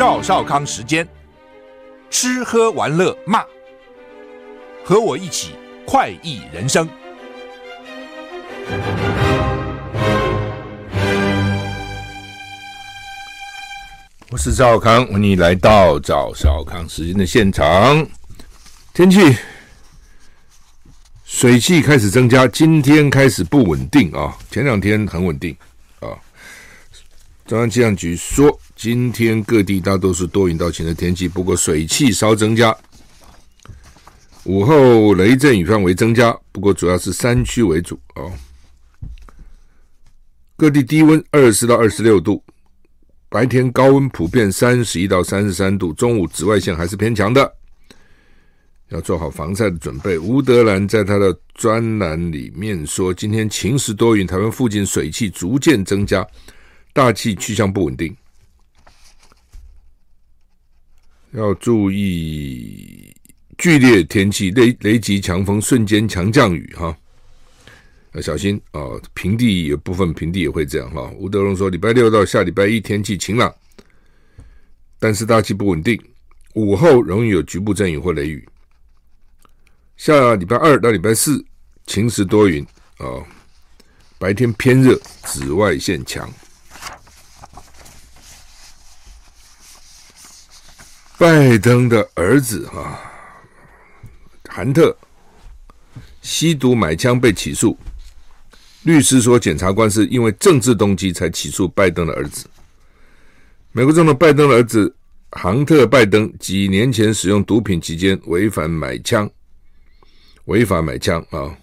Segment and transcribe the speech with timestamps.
[0.00, 1.06] 赵少康时间，
[2.08, 3.44] 吃喝玩乐骂，
[4.82, 5.50] 和我一起
[5.84, 6.88] 快意人生。
[14.30, 18.06] 我是赵康，欢迎来到赵少康时间的现场。
[18.94, 19.36] 天气，
[21.26, 25.54] 水汽开始增加，今天开始不稳定啊，前两天很稳定。
[27.50, 28.56] 中央气象局说。
[28.76, 32.74] 今天各地大多数多云到晴的天气，不过水汽稍增加。
[34.44, 38.30] 午后雷阵雨范围增加，不过主要是山区为主哦。
[40.56, 42.40] 各地低温二十到二十六度，
[43.28, 47.52] 白天高温普遍三十一到三十三度，中午紫外线还是偏强的，
[48.90, 50.16] 要做好防晒的准备。
[50.16, 56.24] 吴德兰在他的专栏里面说，今天晴时多云，台湾附近水汽逐渐增加，
[56.92, 58.14] 大气趋向不稳定。
[61.32, 63.14] 要注意
[63.56, 66.96] 剧烈天气、雷雷击、强风、瞬间强降雨，哈，
[68.14, 68.80] 要小心啊！
[69.14, 71.08] 平地有部分平地也会这样哈。
[71.16, 73.54] 吴德荣说，礼拜六到下礼拜一天气晴朗，
[74.98, 75.96] 但是大气不稳定，
[76.54, 78.48] 午后容易有局部阵雨或雷雨。
[79.96, 81.44] 下礼拜二到礼拜四
[81.86, 83.06] 晴时多云啊，
[84.18, 86.28] 白天偏热，紫外线强。
[91.20, 92.98] 拜登的儿子啊，
[94.48, 94.96] 韩特
[96.22, 97.76] 吸毒买枪被起诉，
[98.84, 102.46] 律师说检察官是因为政治动机才起诉拜登的儿子。
[103.72, 104.96] 美国总统拜登的儿子
[105.32, 109.30] 杭特·拜登几年前使用毒品期间违反买枪，
[110.46, 111.54] 违法买枪啊，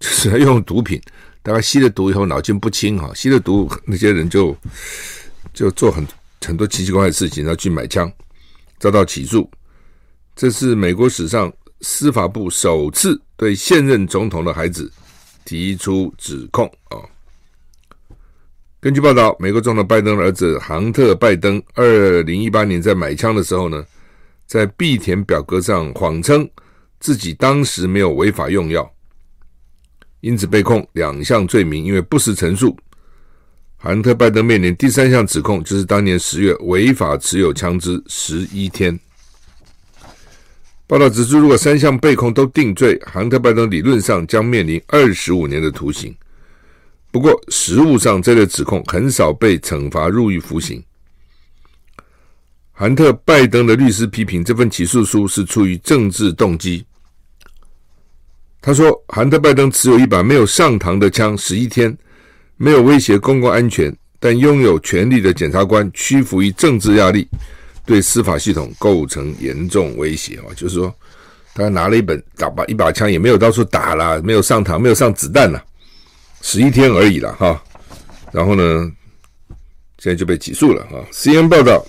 [0.00, 0.98] 就是用毒品，
[1.42, 4.56] 大概吸了毒以后脑筋不清哈，吸了毒那些人就
[5.52, 6.08] 就做很
[6.46, 8.10] 很多奇奇怪怪的事情，然后去买枪。
[8.84, 9.50] 遭到起诉，
[10.36, 11.50] 这是美国史上
[11.80, 14.92] 司法部首次对现任总统的孩子
[15.46, 17.00] 提出指控啊。
[18.80, 23.82] 根据报道，美国总统拜登的儿子杭特·拜登，二零一八年在买枪的时候呢，
[24.46, 26.46] 在必填表格上谎称
[27.00, 28.86] 自己当时没有违法用药，
[30.20, 32.76] 因此被控两项罪名，因为不实陈述。
[33.84, 38.98] 韩特·拜登面临第三项指控，就是当年十月违法持有枪支十一天。
[40.86, 46.16] 报道指出，如果三项被控都定罪，韩特·拜登理论上将面临二十五年的徒刑。
[47.10, 50.82] 不过，实务上这类指控很少被惩罚入狱服刑。
[52.72, 56.86] 韩特·拜登的律师批评这份起诉书是出于政治动机。
[58.62, 61.94] 他说，韩特·拜登持有一把没有上膛的枪十一天。
[62.56, 67.28] 没有威胁公共安全，但拥有权力的检察官屈服于政治压力，
[67.84, 70.48] 对司法系统构成严重威胁啊！
[70.56, 70.94] 就是说，
[71.54, 75.62] 他拿了一本打把一把枪，也没有到处打啦，没有上膛，没有上子弹啦，
[76.42, 77.62] 十一天而已了哈。
[78.32, 78.90] 然后呢，
[79.98, 81.04] 现在就被起诉了哈。
[81.10, 81.84] C N 报道，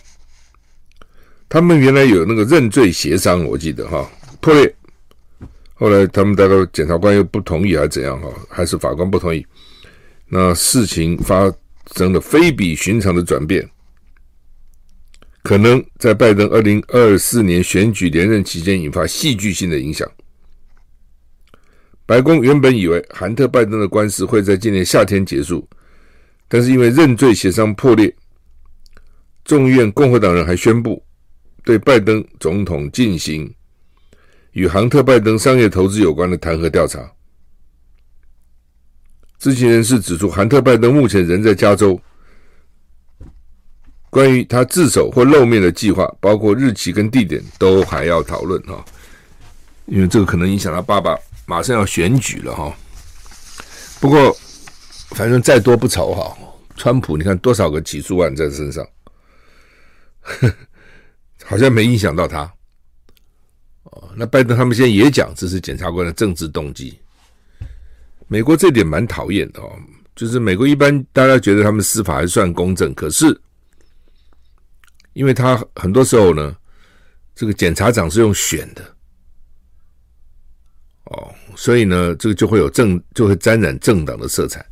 [1.47, 4.07] 他们原来有那个认罪协商，我记得哈
[4.41, 4.75] 破裂，
[5.73, 9.45] 后来他们大概检察官又不同意还是怎样哈，还是法官不同意。
[10.37, 11.49] 那事情发
[11.95, 13.65] 生了非比寻常的转变，
[15.43, 20.05] 可能在拜登二零二四年选举连任期间引发戏剧性的影响。
[22.05, 25.65] 白宫原本以为韩特·拜登的官司会在今年夏天结束，
[26.49, 28.13] 但是因为认罪协商破裂，
[29.45, 31.01] 众议院共和党人还宣布
[31.63, 33.49] 对拜登总统进行
[34.51, 37.09] 与韩特·拜登商业投资有关的弹劾调查。
[39.45, 42.01] 知情人士指出，韩特·拜登目前人在加州。
[44.09, 48.83] 关于他自首或露面的计划，包括日期跟地点，都还要讨论哈。
[49.85, 51.15] 因为这个可能影响他爸爸
[51.45, 52.75] 马上要选举了哈。
[53.99, 54.35] 不过，
[55.11, 56.35] 反正再多不愁哈。
[56.75, 58.83] 川普，你看多少个起诉案在身上，
[61.45, 62.51] 好像没影响到他。
[63.83, 66.97] 哦，那拜登他们现在也讲这是检察官的政治动机。
[68.27, 69.71] 美国这点蛮讨厌的哦，
[70.15, 73.39] 就是美国一般大家觉得他们司法还算公正，可是
[75.13, 76.55] 因为他很多时候呢，
[77.35, 78.83] 这个检察长是用选的，
[81.05, 84.65] 哦，所以呢，这个就会有政就会沾染政党的色彩，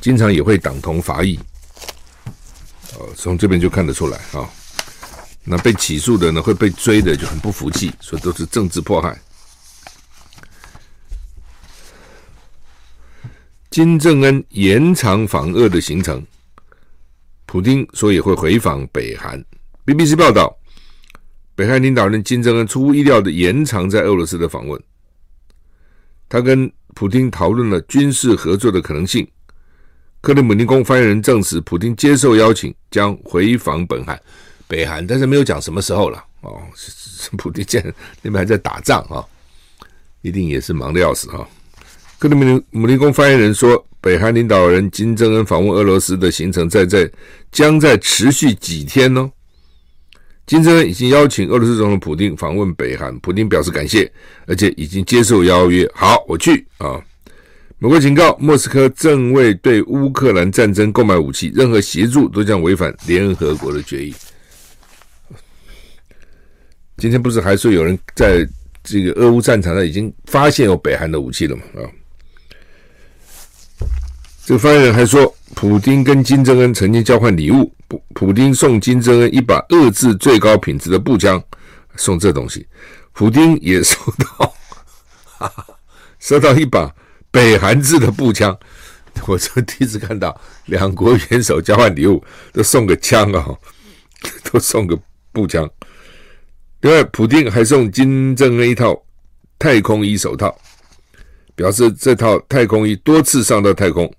[0.00, 1.38] 经常也会党同伐异，
[2.98, 4.48] 哦，从这边就看得出来啊。
[5.46, 9.18] 那被起诉的呢，会被追的就很不服气，说都是政治迫害。
[13.74, 16.24] 金正恩延长访俄的行程，
[17.44, 19.44] 普丁说也会回访北韩。
[19.84, 20.56] BBC 报道，
[21.56, 24.80] 北韩领导人金正恩出乎意料的延长在俄罗斯的访问，
[26.28, 29.26] 他跟普丁讨论了军事合作的可能性。
[30.20, 34.16] 克里姆林宫发言人证实，普丁接受邀请，将回访本韩。
[34.68, 36.62] 北韩，但是没有讲什么时候了哦。
[37.36, 37.82] 普丁见
[38.22, 39.18] 那边还在打仗啊，
[40.22, 41.44] 一定也是忙得要死哈。
[42.24, 47.06] 克里姆林宫发言人说，北韩领导人金正恩访问俄罗斯的行程在在
[47.52, 49.30] 将在持续几天呢。
[50.46, 54.10] 金正恩已经邀请俄罗斯总统普丁访问北韩，普丁表示感谢，
[54.46, 55.86] 而且已经接受邀约。
[55.94, 56.98] 好，我去啊。
[57.78, 64.14] 美国警告，莫斯科正为对乌克兰战争购买武器，任何协助都将违反联合国的决议。
[66.96, 68.48] 今天不是还说有人在
[68.82, 71.62] 这个俄乌战场上已经发现有北韩的武器了吗？
[71.74, 71.84] 啊，
[74.46, 81.42] 这个发言人还说，普丁跟金正恩曾经交换礼物，普普丁送金正恩一把俄制最高品质的步枪，
[81.96, 82.66] 送这东西，
[83.12, 84.54] 普丁也收到，
[85.38, 85.66] 哈哈，
[86.18, 86.94] 收到一把
[87.30, 88.54] 北韩制的步枪，
[89.26, 93.48] 我这第一次看到两国元首交换礼物都送个枪啊，
[94.52, 94.94] 都送个
[95.32, 95.66] 步枪。
[96.82, 98.94] 另外，普丁还送金正恩一套
[99.58, 100.54] 太空衣手套，
[101.54, 104.12] 表示这套太空衣多次上到太空，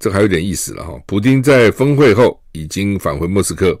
[0.00, 1.00] 这还有点意思了哈。
[1.06, 3.80] 普丁在峰会后已经返回莫斯科，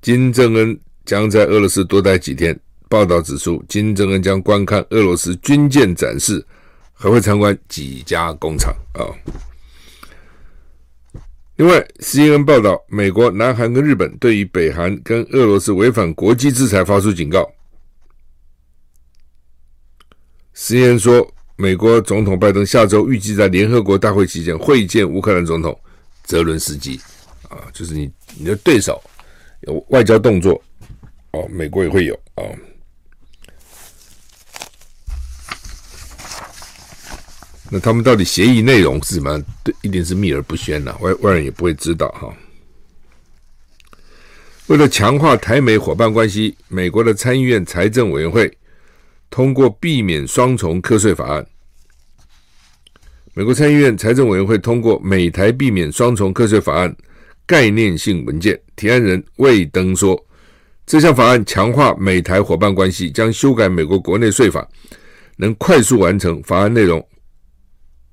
[0.00, 2.58] 金正恩将在俄罗斯多待几天。
[2.88, 6.44] 报道指出，金正恩将观看俄罗斯军舰展示，
[6.92, 9.06] 还会参观几家工厂啊。
[11.54, 17.48] 另外，CNN 报道，美国、南韩跟日本对于北韩跟俄罗斯违反国际制裁发出警告。
[20.56, 25.78] CNN 说，美国总统拜登下周预计在联合国大会期间会见乌克兰总统
[26.24, 26.98] 泽伦斯基，
[27.50, 28.98] 啊，就是你你的对手
[29.60, 30.54] 有外交动作，
[31.32, 32.42] 哦，美国也会有啊。
[37.70, 39.38] 那他们到底协议内容是什么？
[39.62, 42.34] 对，一定是秘而不宣的，外外人也不会知道哈。
[44.68, 48.50] 为了强化台美伙伴关系，美国的参议院财政委员会
[49.30, 51.46] 通过避免双重课税法案。
[53.32, 56.94] 美国参议院财政委员会通过美台避免双重课税法案
[57.46, 60.20] 概念性文件，提案人魏登说，
[60.84, 64.68] 这项法案强化美台伙伴关系，将修改美国国内税法，
[65.36, 67.02] 能快速完成法案内容。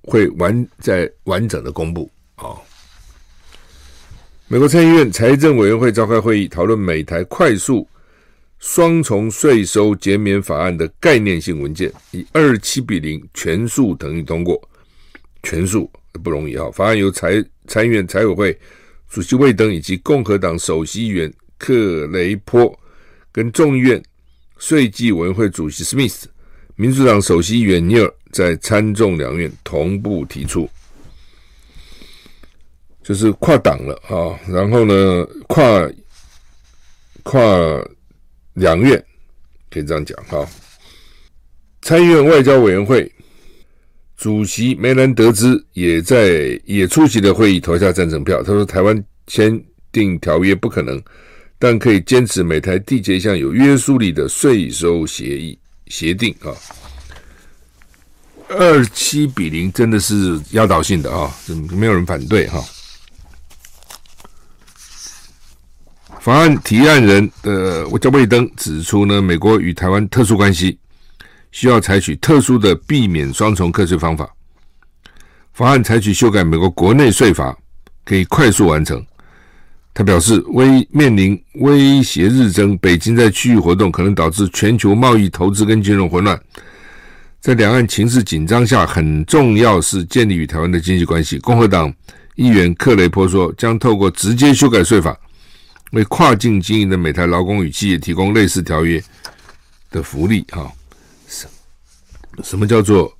[0.03, 2.55] 会完在完整的公布啊！
[4.47, 7.85] 美国参议院财政委员会召开会议，讨论美台快速
[8.59, 14.61] 双重税收减免法案的概念性文件，以二十七比零全数同意通过。
[15.43, 15.89] 全数
[16.23, 16.69] 不容易啊！
[16.71, 18.59] 法案由财参议院财委会
[19.09, 22.77] 主席魏登以及共和党首席议员克雷坡
[23.31, 24.03] 跟众议院
[24.57, 26.27] 税计委员会主席史密斯。
[26.75, 30.69] 民主党首席议员尼尔在参众两院同步提出，
[33.01, 35.89] 就是跨党了啊，然后呢，跨
[37.23, 37.39] 跨
[38.57, 39.01] 两院
[39.69, 40.45] 可以这样讲哈。
[41.81, 43.09] 参议院外交委员会
[44.17, 48.41] 主席梅兰德兹也在也出席了会议，投下赞成票。
[48.41, 51.01] 他说：“台湾签订条约不可能，
[51.59, 56.51] 但可以坚持美台缔结一项有约束力的税收协议。”协定啊，
[58.49, 61.33] 二七比零真的是压倒性的啊，
[61.71, 62.61] 没有人反对哈。
[66.27, 70.77] 法案提案人呃，我叫魏登指出呢，美国与台湾特殊关系，
[71.53, 74.29] 需要采取特殊的避免双重课税方法。
[75.53, 77.57] 法案采取修改美国国内税法，
[78.03, 79.01] 可以快速完成。
[79.93, 86.37] 他表示，威面临威胁日增，北京在区域活动可能导致全球贸易、投资跟金融混乱。
[87.39, 91.39] 在两岸情势紧张下，很重要是建立与台湾的经济关系。
[91.39, 91.89] 共和党
[92.35, 95.17] 议员克雷波说，将透过直接修改税法，
[95.91, 99.03] 为跨境经营的美台劳工与企业提供类似条约
[99.89, 100.41] 的福利。
[100.49, 100.71] 哈，
[101.27, 101.47] 什
[102.43, 103.11] 什么叫做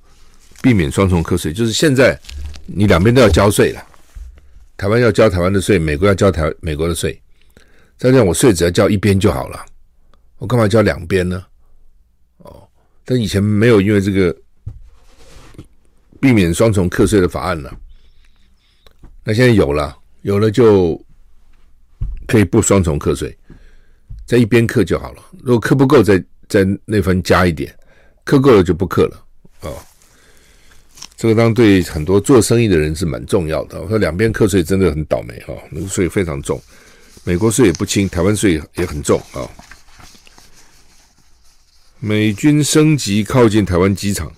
[0.62, 1.52] 避免双重课税？
[1.52, 2.18] 就是现在
[2.66, 3.82] 你两边都要交税了，
[4.76, 7.20] 台湾要交台湾的税，美国要交台美国的税。
[7.96, 9.64] 再这样，我税只要交一边就好了，
[10.38, 11.44] 我干嘛交两边呢？
[12.38, 12.68] 哦
[13.04, 14.36] 但以前没有因为这个
[16.20, 17.70] 避免双重课税的法案呢，
[19.24, 21.02] 那现在有了，有了就
[22.28, 23.36] 可以不双重课税，
[24.26, 25.22] 在一边课就好了。
[25.42, 27.74] 如果课不够，再在那份加一点，
[28.22, 29.24] 课够了就不课了
[29.62, 29.72] 啊。
[31.16, 33.80] 这个当对很多做生意的人是蛮重要的。
[33.80, 36.62] 我说两边课税真的很倒霉哈，那个税非常重，
[37.24, 39.48] 美国税也不轻，台湾税也很重啊。
[41.98, 44.30] 美军升级靠近台湾机场，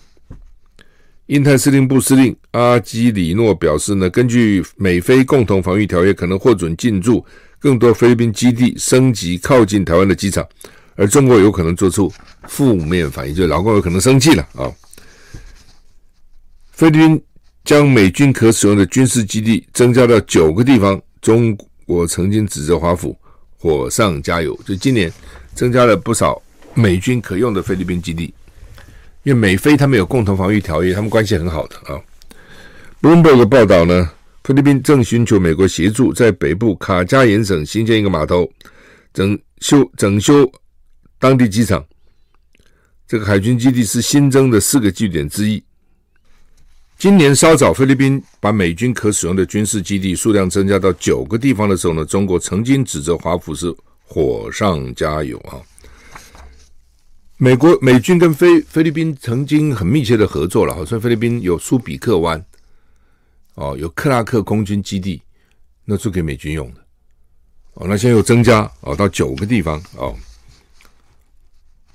[1.26, 7.22] 印太司令部司令阿基里诺表示呢，根据美菲共同防御条约，可能获准进驻
[7.60, 10.44] 更多菲律宾基地，升级靠近台湾的机场，
[10.96, 12.12] 而中国有可能做出
[12.48, 14.66] 负面反应，就老共有可能生气了啊。
[16.72, 17.22] 菲律宾
[17.64, 23.16] 将美军可使用的军事基地增加到九个地方，中国曾经指责华府
[23.58, 25.12] 火上加油，就今年
[25.54, 26.40] 增加了不少。
[26.72, 28.32] 美军可用的菲律宾基地，
[29.24, 32.00] 因为美菲他们有共同防御条约，他们关系很好的啊。
[33.02, 34.08] Bloomberg 的报道呢，
[34.44, 38.50] 菲律宾正寻求美国协助，在北部卡加延省新建一个码头，
[39.12, 40.50] 整修整修
[41.18, 41.84] 当地机场。
[43.06, 45.62] 这个海军基地是新增的四个据点之一。
[46.96, 55.60] 今年稍早，菲律宾把美军可使用的军事基地数量增加到九个地方的时候呢，中国曾经指责华府是火上加油啊。
[57.36, 62.42] 美国美军跟菲菲律宾曾经很密切的合作了，好像菲律宾有苏比克湾，
[63.60, 65.20] 哦，有克拉克空军基地，
[65.84, 66.80] 那是给美军用的，
[67.74, 70.16] 哦，那现在又增加哦到九个地方哦。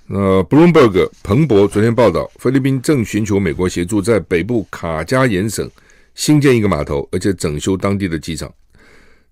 [0.06, 5.68] 那 Bloomberg 彭博昨天报道，菲律宾正寻求美国协助，在北部卡加延省
[6.14, 8.54] 新建一个码头，而且整修当地的机场。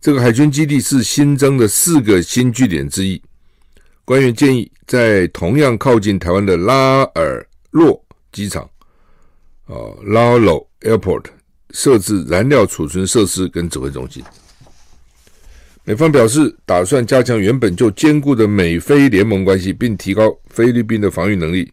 [0.01, 3.21] 这个海军基地是新增的四个新据点之一。
[4.05, 8.67] 官员建议在同样靠近台湾的拉尔洛机场，
[9.67, 11.25] 哦，拉尔洛 Airport
[11.73, 14.23] 设置燃料储存设施跟指挥中心。
[15.83, 21.69] 美方表示，打算加强原本就坚固的美菲联盟关系，并提高菲律宾的防御能力。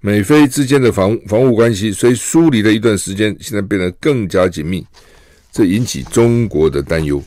[0.00, 4.86] 美菲之间的防防务关系虽疏离了一段时间，现在变得更加紧密，
[5.52, 7.22] 这引起中国的担忧。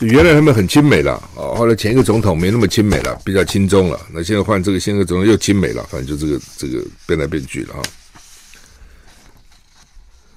[0.00, 3.98] 原来他们很亲美了啊，后来前一个总统没那么亲美了，比较亲中了。
[4.12, 7.82] 那现在换这个新的总统又亲美了，反正就这个这个变来变去了啊。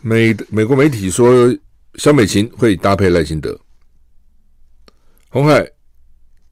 [0.02, 1.54] 美美国媒体说，
[1.96, 3.60] 萧美琴会搭配赖清德。
[5.30, 5.68] 鸿海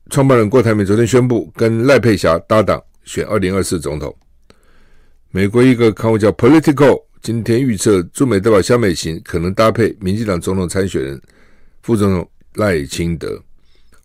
[0.10, 4.14] 创办人郭台铭昨天宣布跟赖佩霞搭档选二零二四总统。
[5.30, 11.22] 美国一个刊物叫 Political 今天预测驻美代表萧美琴可能搭配民进党总统参选人
[11.84, 12.28] 副总统。
[12.56, 13.42] 赖清德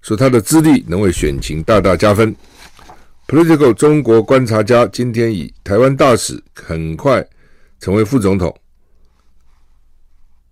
[0.02, 2.34] 说：“他的资历能为选情大大加分。”
[3.28, 7.24] Political 中国观察家今天以“台湾大使很快
[7.78, 8.54] 成为副总统”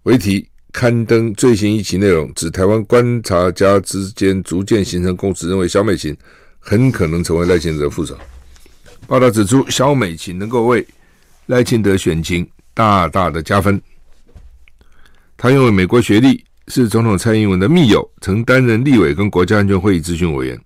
[0.05, 6.17] 为题刊登最新一期内容，指台湾观察家之间逐渐形成共识，认为萧美琴
[6.59, 8.17] 很可能成为赖清德副手。
[9.07, 10.87] 报道指出，萧美琴能够为
[11.47, 13.81] 赖清德选情大大的加分。
[15.37, 16.45] 他拥有美国学历。
[16.69, 20.61] 是总统蔡英文的密友，曾担任立委跟国家安全会议咨询委员。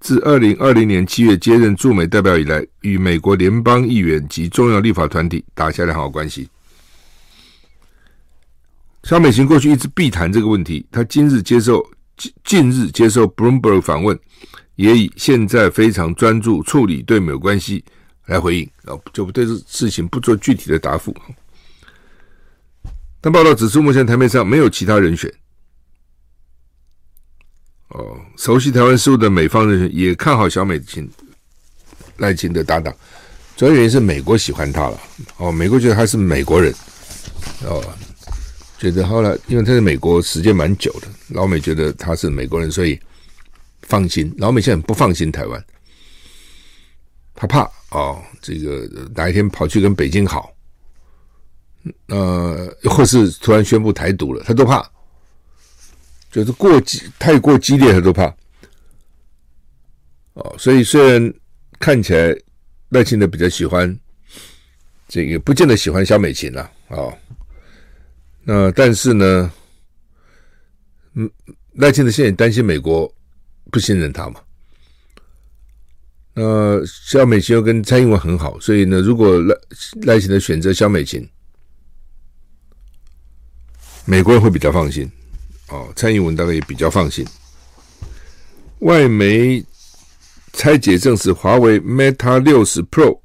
[0.00, 6.48] 自二零二零年七月接任驻美代表以来，与美国联邦议员及重要立法团体打下良好关系。
[9.04, 11.84] 萧美琴过去一直避谈这个问题，他今日接受
[12.44, 14.18] 近日接受 Bloomberg 访问，
[14.76, 17.82] 也以现在非常专注处理对美关系
[18.26, 21.14] 来回应，哦，就对这事情不做具体的答复。
[23.20, 25.32] 但报道指出，目前台面上没有其他人选。
[27.88, 31.10] 哦，熟悉台湾事务的美方人选也看好小美琴、
[32.18, 32.94] 赖清德搭档，
[33.56, 35.00] 主要原因是美国喜欢他了。
[35.38, 36.72] 哦，美国觉得他是美国人。
[37.66, 37.82] 哦，
[38.78, 43.00] 觉得后来因为他在美国时间蛮久的，老美觉得他是美国人，所以
[43.82, 44.32] 放心。
[44.38, 45.64] 老美现在不放心台湾，
[47.34, 50.54] 他怕哦，这个哪一天跑去跟北京好。
[52.08, 54.88] 呃，或是突然宣布台独了，他都怕，
[56.30, 58.34] 就是过激太过激烈，他都怕。
[60.34, 61.32] 哦，所以虽然
[61.78, 62.36] 看起来
[62.90, 63.98] 赖清德比较喜欢
[65.08, 67.18] 这个，不见得喜欢萧美琴了啊、哦。
[68.44, 69.52] 那但是呢，
[71.14, 71.30] 嗯，
[71.74, 73.12] 赖清德现在担心美国
[73.70, 74.40] 不信任他嘛。
[76.34, 79.56] 那萧美琴又跟蔡英文很好，所以呢，如果赖
[80.02, 81.28] 赖清德选择萧美琴，
[84.08, 85.06] 美国人会比较放心
[85.68, 85.92] 哦。
[85.94, 87.26] 蔡英文大概也比较放心。
[88.78, 89.62] 外媒
[90.54, 93.20] 拆解证实，华为 Mate 60 Pro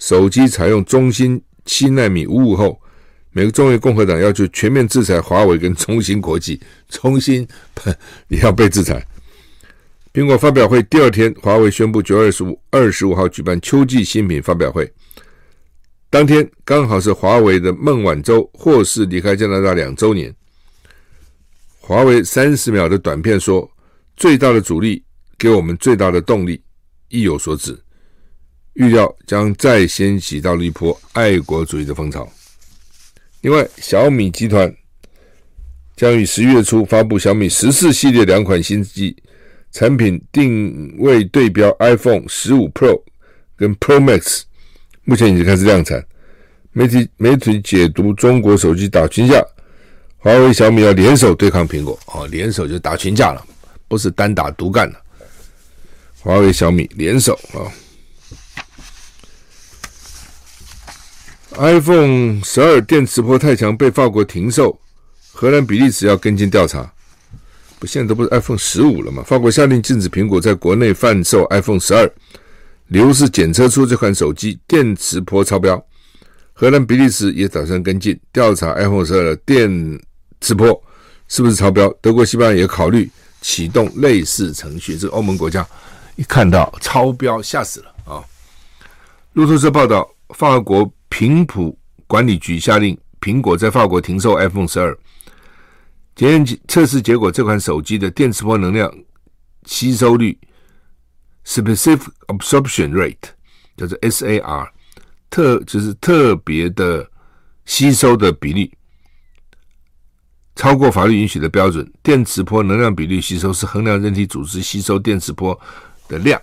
[0.00, 2.76] 手机采用中芯七纳米五五后，
[3.30, 7.46] 美国众议共和党要求全面制裁华为跟中芯国际，中芯
[8.26, 9.06] 也要被制裁。
[10.12, 14.92] 苹果发表会第二天，华为宣布九月二十五二十五号举办秋季新品发表会。
[16.08, 20.34] 当天刚好是华为的孟晚舟获释离开加拿大两周年。
[21.80, 23.70] 华为三十秒的短片说
[24.16, 25.02] ：“最大的阻力
[25.38, 26.60] 给我们最大的动力，
[27.08, 27.78] 意有所指。
[28.74, 32.28] 预料将再掀起到一波爱国主义的风潮。”
[33.42, 34.74] 另外，小米集团
[35.96, 39.16] 将于十月初发布小米十四系列两款新机。
[39.72, 43.02] 产品定位对标 iPhone 十五 Pro
[43.56, 44.44] 跟 Pro Max，
[45.06, 46.04] 目前已经开始量产。
[46.72, 49.42] 媒体媒体解读中国手机打群架，
[50.18, 53.42] 华为、小米要联手对抗苹果哦，联手就打群架了，
[53.88, 55.00] 不是单打独干了。
[56.20, 57.64] 华为、小米联手啊
[61.58, 64.78] ！iPhone 十二电磁波太强被法国停售，
[65.32, 66.92] 荷兰、比利时要跟进调查。
[67.78, 69.22] 不，现在都不是 iPhone 十五了吗？
[69.22, 72.10] 法国下令禁止苹果在国内贩售 iPhone 十二，
[72.88, 75.82] 理由是检测出这款手机电磁波超标。
[76.52, 79.68] 荷兰、比利时也打算跟进调查 iPhone 十二的电
[80.40, 80.68] 磁波
[81.28, 81.92] 是不是超标。
[82.00, 84.96] 德国、西班牙也考虑启动类似程序。
[84.96, 85.66] 这欧盟国家
[86.14, 88.24] 一看到超标，吓死了啊！
[89.34, 91.76] 路透社报道，法国频谱
[92.06, 94.96] 管理局下令苹果在法国停售 iPhone 十二。
[96.14, 98.90] 检验测试结果，这款手机的电磁波能量
[99.66, 100.38] 吸收率
[101.46, 103.30] （specific absorption rate）
[103.76, 104.68] 叫做 SAR，
[105.30, 107.08] 特就是特别的
[107.64, 108.72] 吸收的比例，
[110.56, 111.90] 超过法律允许的标准。
[112.02, 115.58] 电磁波能量比率吸收是衡量人体组织吸收电磁波
[116.08, 116.40] 的量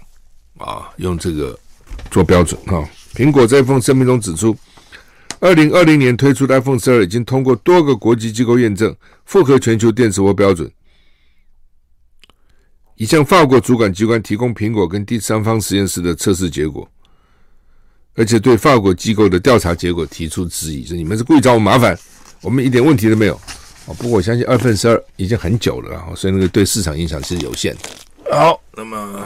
[0.58, 1.60] 啊，用这个
[2.10, 2.88] 做标准啊。
[3.13, 4.58] 苹果在一封声明中指出。
[5.39, 10.72] 二零二零年推出的 iPhone 十二已经通过多个国际机构验证，符合全球电磁波标准，
[13.04, 16.89] 已向法国主管机关提供苹果跟第三方实验室的测试结果，
[18.16, 22.00] 而且对法国机构的调查结果提出质疑，说你们是故意找我麻烦，
[22.39, 23.38] 我们一点问题都没有。
[23.88, 27.89] 不过我相信 iPhone 十二已经很久了，所以那个对市场影响是有限的。
[28.32, 29.22] 好，那么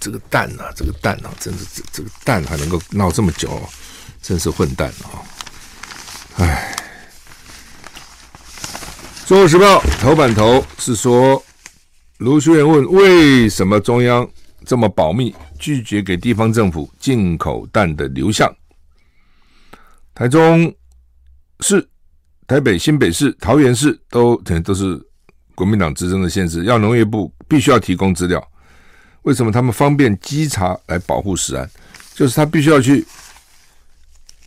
[0.00, 3.62] 这个蛋啊，这个蛋啊，真是这这个蛋还能够闹这么久，
[4.20, 5.22] 真是混蛋啊！
[6.34, 6.76] 唉，
[9.28, 11.40] 《中国时报》头版头是说，
[12.20, 14.28] 卢秀燕问为什么中央
[14.66, 18.54] 这么保密，拒绝给地方政府进口蛋的流向。
[20.14, 20.70] 台中
[21.60, 21.88] 市、
[22.46, 25.02] 台北、新北市、桃园市都都是
[25.54, 28.46] 国民党执政的县市，要农业部必须要提供资料。
[29.22, 31.66] 为什么他们方便稽查来保护食安？
[32.14, 33.02] 就是他必须要去。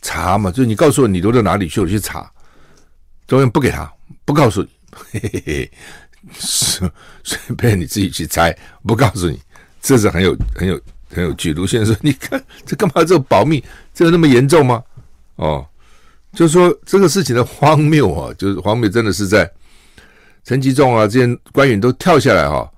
[0.00, 2.30] 查嘛，就是你告诉我你流到哪里去，我去查。
[3.26, 3.92] 中央不给他，
[4.24, 4.68] 不告诉你，
[5.10, 5.72] 嘿嘿嘿，
[6.32, 6.90] 随
[7.22, 9.40] 随便你自己去猜，不告诉你，
[9.80, 11.52] 这是很有很有很有趣。
[11.52, 13.04] 卢先生说：“你看 这干嘛？
[13.04, 14.82] 这保密，这有那么严重吗？”
[15.36, 15.66] 哦，
[16.32, 19.50] 就是说这个事情的荒谬啊，就是荒谬，真的是在
[20.44, 22.70] 陈吉仲啊这些官员都跳下来哈、啊，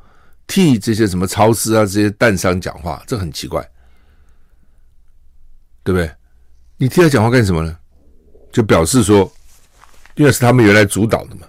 [0.47, 3.61] 替这些什么超市啊这些蛋商讲话，这很奇怪，
[5.83, 6.11] 对不对？
[6.79, 7.77] 你替他讲话干什么呢？
[8.53, 9.31] 就表示说，
[10.15, 11.47] 因为是他们原来主导的嘛，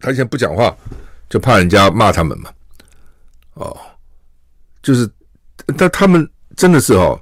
[0.00, 0.76] 他现在不讲话，
[1.28, 2.50] 就怕人家骂他们嘛。
[3.54, 3.76] 哦，
[4.82, 5.10] 就是，
[5.76, 7.18] 但他们真的是哦，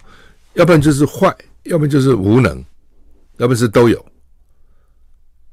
[0.54, 1.34] 要不然就是坏，
[1.64, 2.58] 要不然就是无能，
[3.36, 4.04] 要不然是都有。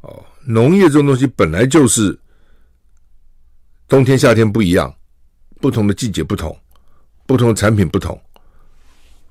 [0.01, 2.17] 哦，农业这种东西本来就是
[3.87, 4.93] 冬天夏天不一样，
[5.59, 6.57] 不同的季节不同，
[7.27, 8.19] 不同的产品不同。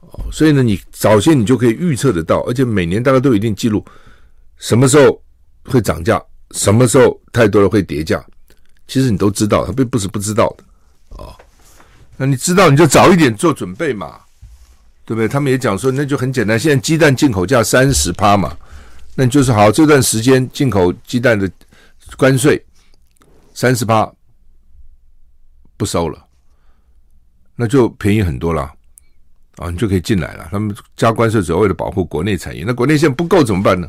[0.01, 3.85] 哦，所以呢，你早先你就可以预测得到，而且每年大概都有一定记录，
[4.57, 5.23] 什么时候
[5.65, 6.23] 会涨价，
[6.53, 8.25] 什么时候太多了会跌价，
[8.87, 10.65] 其实你都知道，他并不是不知道的
[11.11, 11.35] 哦，
[12.17, 14.21] 那你知道你就早一点做准备嘛，
[15.05, 15.29] 对不对？
[15.29, 18.57] 他们也讲说，那就很简单，现在鸡蛋进口价三十趴嘛，
[19.15, 21.51] 那你就是好这段时间进口鸡蛋的
[22.17, 22.65] 关税
[23.55, 24.11] 三十趴
[25.77, 26.27] 不收了。
[27.55, 28.63] 那就便宜很多了
[29.57, 30.49] 啊，你就可以进来了。
[30.51, 33.87] 他们加关税主要为了保护国内产业，那国内现在不够怎么办呢？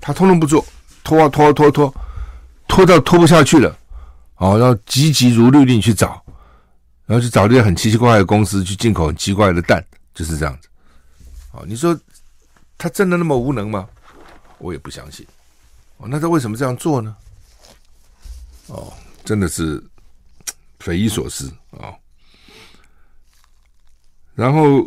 [0.00, 0.64] 他通通不做，
[1.08, 1.94] 拖啊拖拖拖，
[2.68, 3.74] 拖到拖不下去了，
[4.36, 6.22] 哦，然后急急如律令去找，
[7.06, 10.68] 然后去找那些很奇奇怪怪的公司去进口很奇怪的蛋，就是这样子。
[11.52, 11.98] 哦，你说
[12.76, 13.88] 他真的那么无能吗？
[14.58, 15.26] 我也不相信。
[15.96, 17.16] 哦，那他为什么这样做呢？
[18.66, 18.92] 哦，
[19.24, 19.82] 真的是
[20.78, 21.96] 匪夷所思啊！
[24.34, 24.86] 然后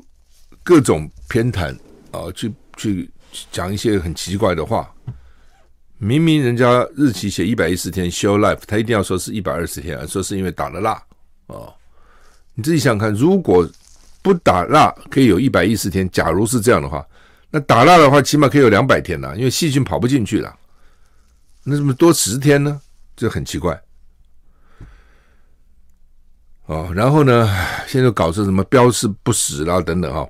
[0.61, 1.75] 各种偏袒
[2.11, 3.09] 啊，去去
[3.51, 4.87] 讲一些很奇怪的话。
[6.03, 10.99] 明明人家日期写一百一十天 show life，他一定要说是一百二十天，说是因为打了蜡
[11.45, 11.71] 哦。
[12.55, 13.69] 你自己想看，如果
[14.23, 17.05] 不打蜡可以有一百一十天，假如是这样的话，
[17.51, 20.51] 那打蜡的话起码可以有两百天呐，因为细菌跑不进去了。
[21.63, 22.81] 那怎么多十天呢？
[23.15, 23.79] 这很奇怪。
[26.65, 27.47] 哦，然后呢，
[27.85, 30.29] 现在搞成什么标示不实啦等等哈、哦，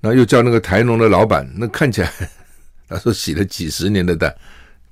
[0.00, 2.12] 然后又叫那个台农的老板，那看起来
[2.88, 4.34] 他说洗了几十年的蛋，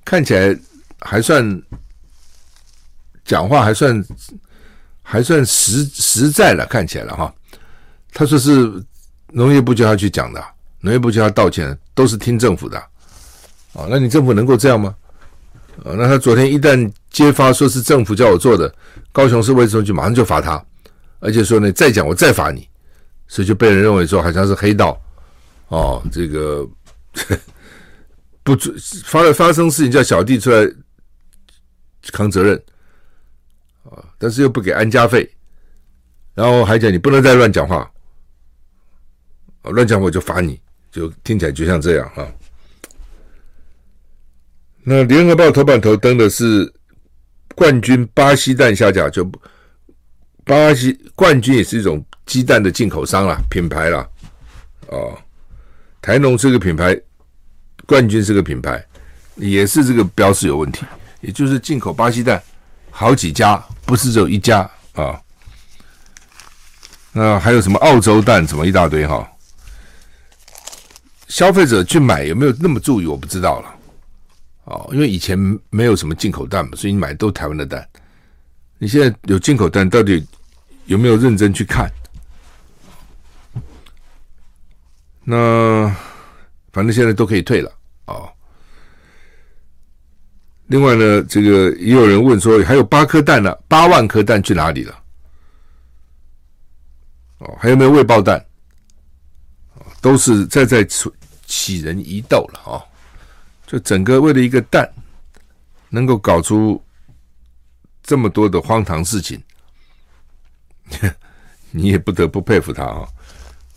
[0.05, 0.57] 看起来
[0.99, 1.61] 还算
[3.25, 4.05] 讲话还算
[5.01, 7.33] 还算实实在了，看起来了哈。
[8.13, 8.71] 他说是
[9.31, 10.43] 农业部叫他去讲的，
[10.79, 12.81] 农业部叫他道歉，都是听政府的。
[13.73, 14.95] 哦，那你政府能够这样吗？
[15.83, 18.73] 啊，那他昨天一旦揭发说是政府叫我做的，
[19.11, 20.63] 高雄市卫生局马上就罚他，
[21.19, 22.67] 而且说呢，再讲我再罚你，
[23.27, 24.99] 所以就被人认为说好像是黑道，
[25.67, 26.67] 哦，这个
[28.47, 28.55] 不
[29.03, 30.65] 发了发生事情叫小弟出来
[32.13, 32.55] 扛责任，
[33.83, 35.29] 啊，但是又不给安家费，
[36.33, 37.91] 然后还讲你不能再乱讲话，
[39.63, 40.57] 乱讲我就罚你，
[40.89, 42.25] 就听起来就像这样啊。
[44.81, 46.73] 那联合报头版头登的是
[47.53, 49.29] 冠军巴西蛋下架，就
[50.45, 54.09] 巴西冠军也是一种鸡蛋的进口商啦，品牌啦，
[54.87, 55.21] 哦，
[56.01, 56.97] 台农这个品牌，
[57.87, 58.85] 冠军是个品牌，
[59.37, 60.85] 也是这个标识有问题，
[61.21, 62.39] 也就是进口巴西蛋
[62.91, 65.19] 好几家，不是只有一家啊。
[67.13, 69.27] 那还有什么澳洲蛋，什么一大堆哈，
[71.27, 73.73] 消费者去买有没有那么注意，我不知道了。
[74.65, 77.87] 哦，因为以前没有什么进口蛋嘛，所以你买都台湾的蛋。
[78.77, 80.23] 你现在有进口蛋，到底
[80.85, 81.89] 有没有认真去看？
[85.23, 85.87] 那
[86.71, 87.71] 反正现在都可以退了。
[90.67, 95.03] 另外呢，这个也有人问说，还有八颗蛋呢，八万颗蛋去哪里了？
[97.39, 98.43] 哦，还有没有未爆蛋？
[100.01, 100.85] 都是在在
[101.45, 102.83] 起人疑窦了啊。
[103.65, 104.89] 就整个为了一个蛋，
[105.89, 106.81] 能够搞出
[108.01, 109.41] 这么多的荒唐事情，
[111.71, 113.07] 你也不得不佩服他啊！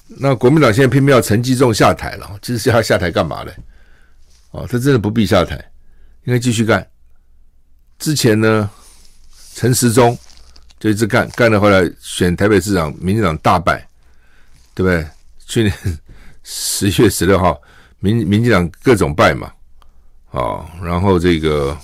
[0.06, 3.52] 那国民党现在偏偏要陈吉仲下台了，其实要下台干嘛呢？
[4.52, 5.56] 哦，他真的不必下台，
[6.24, 6.86] 应该继续干。
[7.98, 8.70] 之前呢，
[9.54, 10.16] 陈时中
[10.78, 13.86] 就一直干，干了后来选台北市长，民进党大败，
[14.74, 15.06] 对不对？
[15.46, 16.00] 去年
[16.44, 17.60] 十月十六号，
[17.98, 19.52] 民民进党各种败嘛。
[20.30, 21.76] 哦，然后这个，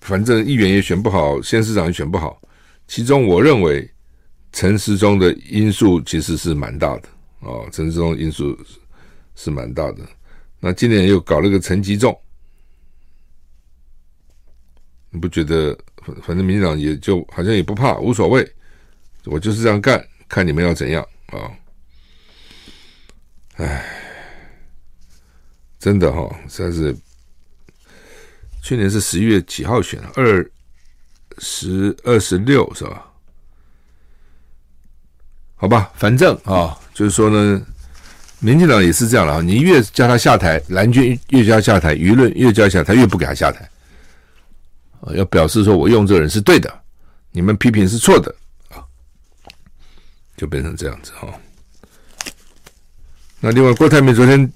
[0.00, 2.40] 反正议员也选不好，县市长也选不好。
[2.88, 3.88] 其中，我认为
[4.52, 7.02] 陈时中的因素其实是蛮大的。
[7.40, 8.58] 哦，陈时中因素
[9.34, 9.98] 是蛮大的。
[10.60, 12.18] 那今年又搞了个陈吉仲，
[15.10, 15.78] 你不觉得？
[16.24, 18.44] 反正民进党也就好像也不怕，无所谓，
[19.24, 21.38] 我就是这样干，看你们要怎样啊。
[23.58, 23.80] 哦，
[25.78, 26.96] 真的哈、哦，实在是
[28.62, 30.08] 去年是十一月几号选的？
[30.16, 30.50] 二
[31.38, 33.12] 十二十六是吧？
[35.54, 37.64] 好吧，反正啊、就是说呢，
[38.42, 39.40] 民进党也是这样了啊。
[39.40, 43.66] 你越叫他下台，蓝军越叫他下台，舆论越叫他下台，越不给他下台
[45.00, 46.82] 啊，要表示说我用这个人是对的，
[47.30, 48.34] 你们批评是错的
[48.68, 48.84] 啊，
[50.36, 51.28] 就变成这样子哈。
[51.28, 51.34] 哦
[53.44, 54.52] 那另外，郭台铭昨天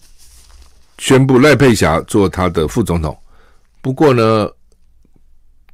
[0.99, 3.19] 宣布赖佩霞做他的副总统。
[3.83, 4.49] 不过呢，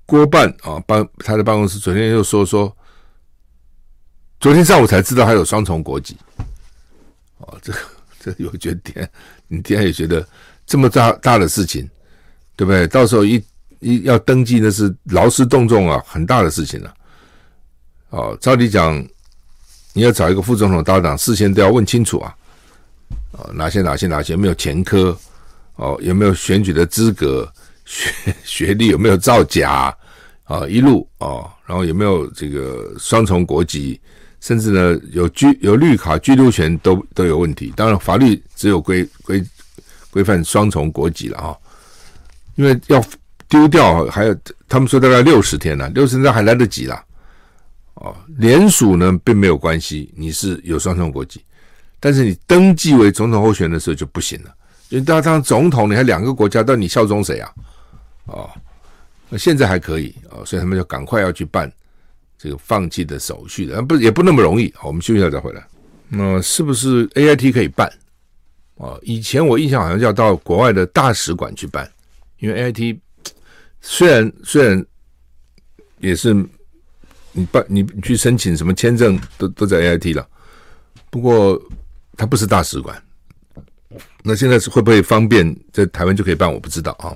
[0.06, 2.74] 郭办啊办他的办公室昨天又说说，
[4.40, 6.16] 昨天上午才知道他有双重国籍。
[7.36, 7.78] 哦，这个
[8.22, 9.08] 这有觉得，
[9.48, 10.26] 你天也觉得
[10.64, 11.88] 这么大大的事情，
[12.54, 12.86] 对不对？
[12.86, 13.42] 到时候一
[13.80, 16.94] 一要登记，那是劳师动众啊，很大的事情了，
[18.10, 19.04] 哦，照理讲，
[19.92, 22.36] 你要找一个副总统搭档，事先都要问清楚啊。
[23.32, 25.18] 哦，哪些哪些哪些有没有前科？
[25.76, 27.50] 哦，有没有选举的资格？
[27.84, 28.12] 学
[28.44, 29.94] 学历有没有造假？
[30.44, 34.00] 啊，一路哦，然后有没有这个双重国籍，
[34.42, 37.72] 甚至呢有居有绿卡居留权都都有问题。
[37.76, 39.42] 当然，法律只有规规
[40.10, 41.56] 规范双重国籍了啊，
[42.56, 43.02] 因为要
[43.48, 44.36] 丢掉还有
[44.68, 47.02] 他们说大概六十天呢，六十天还来得及啦。
[47.94, 51.40] 哦，联署呢并没有关系，你是有双重国籍，
[52.00, 54.52] 但是你登记为总统候选人的时候就不行了，
[54.88, 57.52] 因为当当总统你还两个国家，到底你效忠谁啊？
[58.26, 58.50] 哦。
[59.28, 61.72] 那现在还可以啊，所以他们就赶快要去办
[62.42, 64.72] 这个放弃的手续的，不也不那么容易。
[64.74, 65.64] 好，我们休息一下再回来。
[66.08, 67.86] 那是不是 AIT 可以办
[68.78, 68.98] 啊？
[69.02, 71.88] 以前我印象好像要到国外的大使馆去办，
[72.38, 72.98] 因为 AIT
[73.80, 74.84] 虽然虽然
[76.00, 76.34] 也是
[77.30, 80.28] 你办你去申请什么签证都都在 AIT 了，
[81.10, 81.56] 不过
[82.16, 83.00] 它不是大使馆。
[84.24, 86.52] 那现在是会不会方便在台湾就可以办？
[86.52, 87.14] 我不知道啊。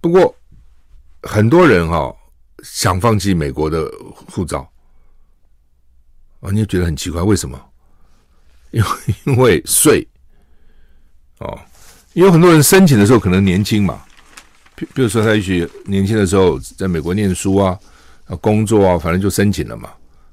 [0.00, 0.34] 不过。
[1.26, 2.16] 很多人哈、哦、
[2.64, 3.88] 想放弃美国的
[4.32, 4.68] 护照。
[6.40, 7.60] 啊，你就觉得很奇怪，为什么？
[8.72, 8.88] 因为
[9.24, 10.06] 因为税。
[11.38, 11.58] 哦，
[12.14, 14.02] 因为很多人申请的时候可能年轻嘛，
[14.74, 17.78] 比比如说他也许年轻的时候在美国念书啊
[18.26, 19.90] 啊、工作啊，反正就申请了嘛，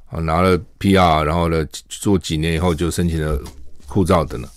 [0.10, 3.42] 啊拿了 PR，然后呢做几年以后就申请了
[3.88, 4.50] 护照等等，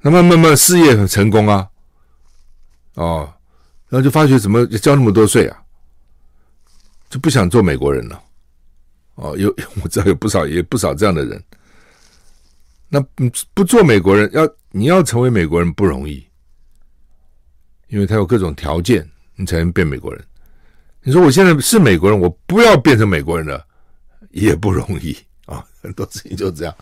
[0.00, 1.68] 那么慢慢事业很成功啊，
[2.94, 3.32] 哦。
[3.90, 5.56] 然后就发觉怎么交那么多税啊，
[7.08, 8.22] 就不想做美国人了。
[9.16, 11.42] 哦，有 我知道有不少也不少这样的人。
[12.88, 13.00] 那
[13.52, 16.26] 不做美国人，要你要成为美国人不容易，
[17.88, 20.24] 因为他有各种条件，你才能变美国人。
[21.02, 23.66] 你说我现在是美国人，我不要变成美国人了，
[24.30, 25.16] 也不容易
[25.46, 25.64] 啊。
[25.82, 26.74] 很多事情就这样。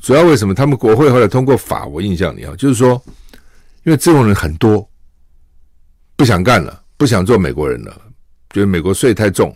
[0.00, 1.84] 主要为什么他们国会后来通过法？
[1.86, 3.02] 我印象里啊，就是说，
[3.84, 4.88] 因为这种人很多。
[6.16, 8.00] 不想干了，不想做美国人了，
[8.56, 9.54] 觉得美国税太重。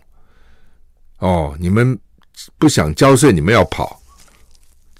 [1.20, 1.98] 哦，你们
[2.58, 3.98] 不想交税，你们要跑。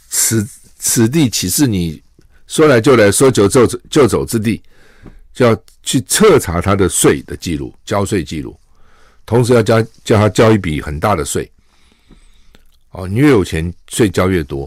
[0.08, 2.02] 此此地岂是你
[2.46, 4.62] 说来就来说走就走就走之地？
[5.34, 8.58] 就要去彻查他的税的记录，交税记录，
[9.26, 11.52] 同时要交叫他交一笔很大的税。
[12.92, 14.64] 哦，你越有钱，税交越多。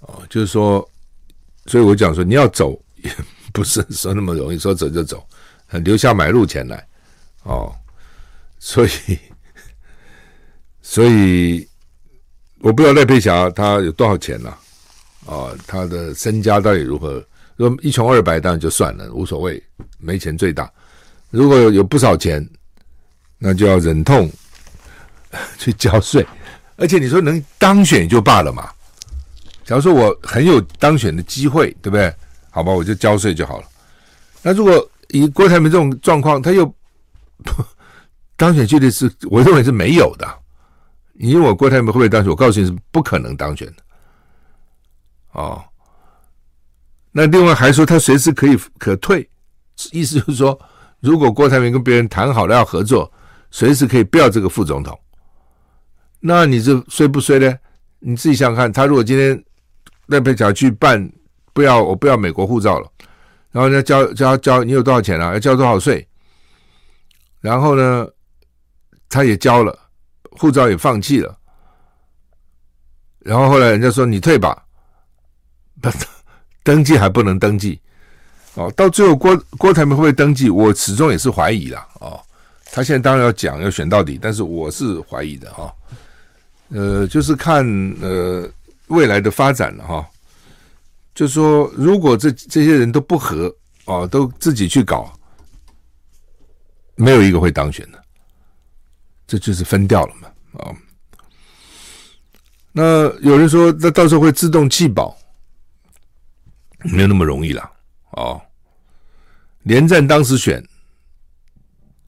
[0.00, 0.90] 哦，就是说，
[1.66, 3.14] 所以我讲说，你要走也。
[3.52, 5.22] 不是说那么容易，说走就走，
[5.84, 6.88] 留下买路钱来，
[7.42, 7.74] 哦，
[8.58, 9.18] 所以，
[10.80, 11.68] 所以
[12.60, 14.58] 我不知道赖佩霞他有多少钱了，啊，
[15.26, 17.24] 哦，他的身家到底如何？
[17.56, 19.62] 如果一穷二白当然就算了，无所谓，
[19.98, 20.70] 没钱最大。
[21.30, 22.46] 如果有有不少钱，
[23.38, 24.30] 那就要忍痛
[25.58, 26.26] 去交税，
[26.76, 28.70] 而且你说能当选就罢了嘛。
[29.64, 32.12] 假如说我很有当选的机会，对不对？
[32.50, 33.66] 好吧，我就交税就好了。
[34.42, 36.66] 那如果以郭台铭这种状况，他又
[37.42, 37.64] 不
[38.36, 40.26] 当选几率是，我认为是没有的。
[41.12, 42.30] 你问我郭台铭会不会当选？
[42.30, 43.74] 我告诉你是不可能当选的。
[45.32, 45.62] 哦，
[47.10, 49.28] 那另外还说他随时可以可退，
[49.90, 50.58] 意思就是说，
[51.00, 53.12] 如果郭台铭跟别人谈好了要合作，
[53.50, 54.98] 随时可以不要这个副总统。
[56.20, 57.54] 那你这衰不衰呢？
[57.98, 59.44] 你自己想想看，他如果今天
[60.06, 61.12] 那边想去办。
[61.54, 62.90] 不要，我不要美国护照了。
[63.50, 65.34] 然后呢，交交交，你有多少钱啊？
[65.34, 66.08] 要交多少税？
[67.42, 68.08] 然后呢，
[69.10, 69.78] 他也交了，
[70.30, 71.36] 护照也放弃了。
[73.18, 74.64] 然后后来人家说你退吧，
[75.80, 75.90] 不
[76.64, 77.78] 登记还不能登记
[78.54, 78.72] 哦。
[78.76, 80.48] 到最后郭郭台铭会不会登记？
[80.48, 81.86] 我始终也是怀疑啦。
[82.00, 82.18] 哦。
[82.74, 85.74] 他现在当然要讲要选到底，但是我是怀疑的哈、哦。
[86.70, 87.66] 呃，就是看
[88.00, 88.48] 呃
[88.86, 90.08] 未来的发展了哈。
[91.14, 95.12] 就说，如果这这些人都不合哦，都自己去搞，
[96.94, 98.04] 没有一个会当选的，
[99.26, 100.76] 这就是分掉了嘛啊、哦。
[102.72, 102.82] 那
[103.20, 105.16] 有人说，那到时候会自动弃保，
[106.84, 107.70] 没有那么容易了
[108.12, 108.40] 哦。
[109.64, 110.62] 连战当时选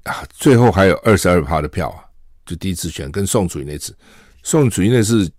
[0.05, 2.05] 啊，最后还有二十二趴的票啊，
[2.45, 3.97] 就第一次选跟宋楚瑜那次，
[4.43, 5.31] 宋楚瑜那次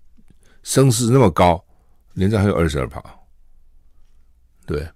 [0.63, 1.63] 声势那么高，
[2.13, 3.03] 连战还有二十二趴。
[4.65, 4.88] 对，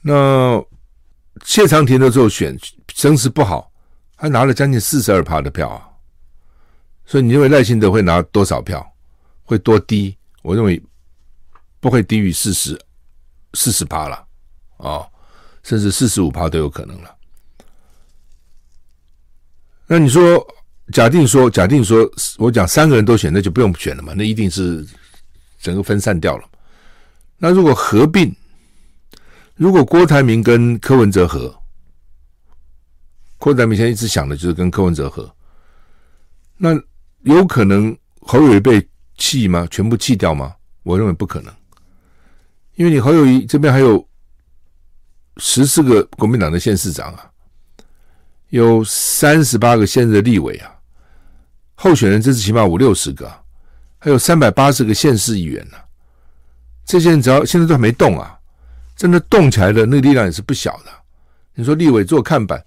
[0.00, 0.64] 那
[1.44, 2.58] 谢长廷的时候选
[2.94, 3.72] 声势不好，
[4.16, 5.88] 还拿了将近四十二趴的票啊，
[7.06, 8.86] 所以你认为赖清德会拿多少票？
[9.44, 10.16] 会多低？
[10.42, 10.82] 我认为
[11.80, 12.80] 不会低于四十
[13.54, 14.26] 四十趴了
[14.76, 15.06] 啊，
[15.62, 17.14] 甚至四十五趴都有可能了。
[19.86, 20.46] 那你说，
[20.92, 24.14] 假定说，假定说我讲三个人都选，那就不用选了嘛？
[24.16, 24.86] 那一定是
[25.60, 26.48] 整个分散掉了。
[27.36, 28.34] 那如果合并，
[29.62, 31.54] 如果郭台铭跟柯文哲合，
[33.38, 35.32] 郭台铭现在一直想的就是跟柯文哲合，
[36.56, 36.70] 那
[37.20, 38.84] 有可能侯友宜被
[39.16, 39.64] 弃吗？
[39.70, 40.52] 全部弃掉吗？
[40.82, 41.54] 我认为不可能，
[42.74, 44.04] 因为你侯友宜这边还有
[45.36, 47.30] 十四个国民党的县市长啊，
[48.48, 50.74] 有三十八个现任的立委啊，
[51.76, 53.32] 候选人这次起码五六十个，
[53.98, 55.76] 还有三百八十个县市议员呢、
[56.84, 58.36] 这些人只要现在都还没动啊，
[59.02, 60.92] 真的动起来的那个力量也是不小的。
[61.54, 62.64] 你说立委做看板，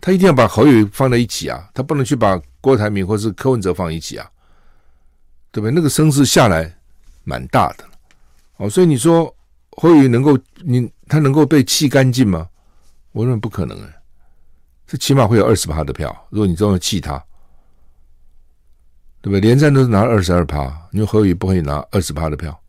[0.00, 4.30] 他一定要把侯友宜放在一起啊，他不能去把郭台铭或是柯文哲放一起啊，
[5.50, 5.74] 对不对？
[5.74, 6.72] 那个声势下来。
[7.24, 7.84] 蛮大的，
[8.56, 9.32] 哦，所以你说
[9.76, 12.48] 侯友宜能够你他能够被弃干净吗？
[13.12, 14.02] 我认为不可能哎，
[14.86, 16.12] 这起码会有二十趴的票。
[16.30, 17.16] 如果你这么弃他，
[19.20, 19.40] 对不对？
[19.40, 22.60] 连战都是拿二十二趴，你说侯友宜不会拿二十趴的票？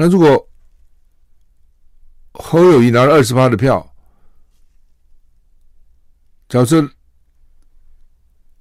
[0.00, 0.48] 那如果
[2.32, 3.94] 侯友谊拿了二十趴的票，
[6.48, 6.90] 假设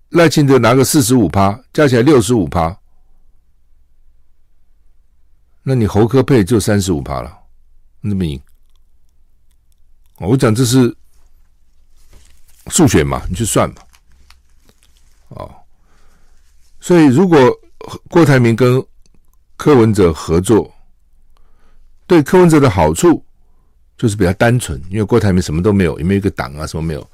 [0.09, 2.77] 赖清德拿个四十五趴，加起来六十五趴。
[5.63, 7.33] 那你侯科配就三十五趴了，
[8.01, 8.41] 那么赢？
[10.17, 10.93] 我讲这是
[12.67, 13.81] 数学嘛，你去算嘛。
[15.29, 15.55] 哦，
[16.81, 17.39] 所以如果
[18.09, 18.85] 郭台铭跟
[19.55, 20.69] 柯文哲合作，
[22.09, 23.23] 对柯文哲的好处
[23.95, 27.07] 就是比较单纯，因为郭台铭什么都没有，也没有一个党啊，什么没有，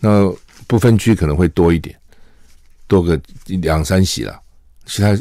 [0.00, 0.30] 那
[0.66, 1.98] 不分区可能会多一点，
[2.86, 4.38] 多个两三席了，
[4.84, 5.18] 其他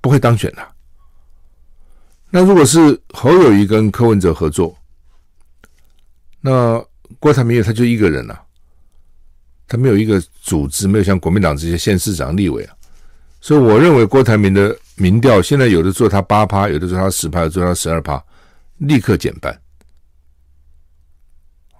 [0.00, 0.64] 不会当选的。
[2.30, 4.78] 那如果是侯友谊跟柯文哲合作，
[6.40, 6.80] 那
[7.18, 8.40] 郭台铭他就一个人啊，
[9.66, 12.76] 他没有一个组织，没有像国民党这些县市长、立委啊，
[13.40, 18.22] 所以我认为郭台铭的民调现在有的做他八趴，有的做他十趴，有的做他十二趴，
[18.78, 19.58] 立刻减半，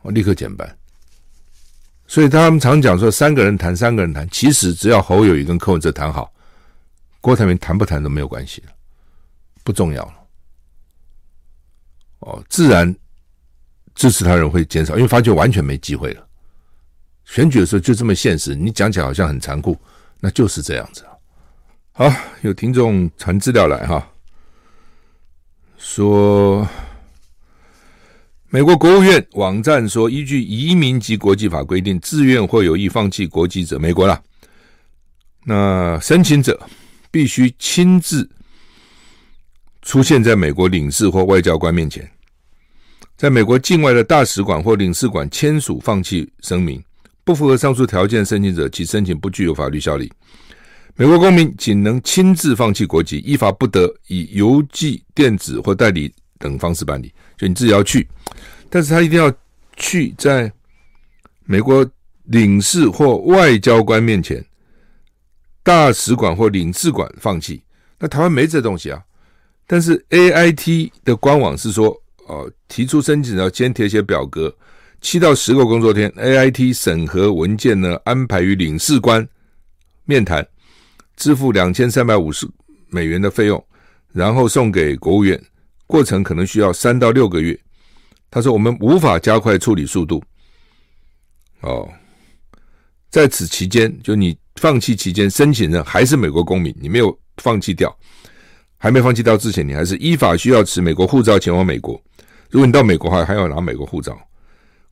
[0.03, 0.79] 我立刻减半。
[2.07, 6.33] 所以他们常讲说三个人谈，三个人谈，其实只要侯友谊跟柯文哲谈好，
[7.21, 8.63] 郭台铭谈不谈都没有关系，
[9.63, 10.15] 不重要了。
[12.21, 12.95] 哦，自然
[13.95, 16.27] 支持他人会减少，因为发觉完全没机会了。
[17.25, 19.79] 选举的时候就这么现实，你讲起来好像很残酷，
[20.19, 21.05] 那就是这样子。
[21.99, 22.09] 好，
[22.43, 24.09] 有听众传资料来哈，
[25.79, 26.65] 说
[28.51, 34.23] 美国国务院网站说，依据移民及国际法规定，自愿或有意放弃国籍者，美国啦，
[35.45, 36.57] 那申请者
[37.11, 38.31] 必须亲自。
[39.83, 42.09] 出现在美国领事或外交官面前，
[43.17, 46.81] 在美国境外的大使馆或领事馆签署放弃声明。
[47.25, 50.09] 不符合上述条件申请者，其申请不具有法律效力。
[51.01, 57.15] 美国公民仅能亲自放弃国籍，依法不得以邮寄、电子或代理等方式办理。
[57.37, 58.05] 就你自己要去，
[58.69, 59.33] 但是他一定要
[59.77, 60.53] 去在
[61.45, 61.89] 美国
[62.25, 64.45] 领事或外交官面前、
[65.63, 67.63] 大使馆或领事馆放弃。
[68.01, 69.01] 那台湾没这东西啊。
[69.69, 74.53] 但是 A I T 的官网是说，哦，提出申请要先填写表格，
[75.01, 79.25] 七到十个工作天，A I T 审核文件呢，安排与领事官
[80.05, 80.45] 面谈，
[81.19, 82.49] 支付两千三百五十
[82.89, 83.63] 美元的费用，
[84.13, 85.39] 然后送给国务院，
[85.87, 87.59] 过程可能需要三到六个月。
[88.31, 90.23] 他说我们无法加快处理速度。
[91.61, 91.87] 哦，
[93.11, 97.95] 在此期间，就你放弃期间，申请人还是美国公民，你没有放弃掉。
[98.81, 102.01] 还没放弃掉之前，你还是依法需要持美国护照前往美国。
[102.49, 104.17] 如果你到美国的话，还要拿美国护照。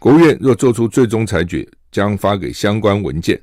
[0.01, 3.41] 国务院若做出最终裁决，将发给相关文件，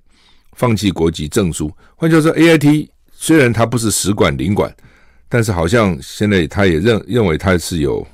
[0.55, 1.71] 放弃国籍证书。
[1.95, 4.73] 换句话说，AIT 虽然它不是使馆领馆，
[5.29, 8.05] 但是好像现在他也认认为他是有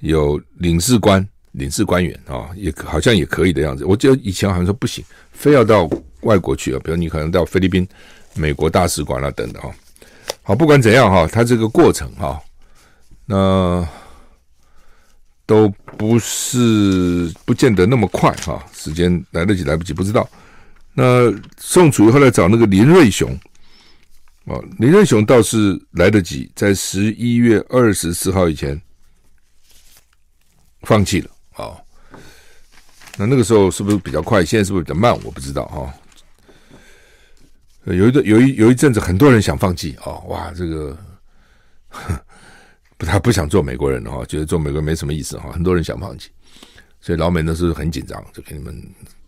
[0.00, 3.84] 有领事官、领事官员啊，也好像也可以的样子。
[3.84, 5.88] 我记得以前好像说不行，非要到
[6.22, 7.86] 外国去啊，比如你可能到菲律宾、
[8.34, 9.70] 美国大使馆啊等等啊。
[10.42, 12.40] 好，不管怎样哈，它这个过程哈，
[13.26, 13.86] 那
[15.44, 20.28] 都不是不见得那么快哈，时间来得及来不及不知道。
[20.94, 23.38] 那宋楚瑜后来找那个林瑞雄，
[24.44, 28.80] 哦，林瑞雄倒是来得及，在十一月二十四号以前
[30.82, 31.80] 放弃了哦。
[33.16, 34.44] 那那个时候是不是比较快？
[34.44, 35.12] 现在是不是比较慢？
[35.22, 35.94] 我不知道哈。
[37.84, 40.96] 有一个有一有一阵子，很多人想放弃哦，哇，这个
[42.96, 46.30] 不他不想做美国人了哈，觉得做美国人没什么意思哈，很多人想放弃，
[47.00, 48.82] 所以老美都是很紧张，就给你们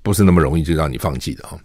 [0.05, 1.59] 不是那么容易就让你放弃的哈。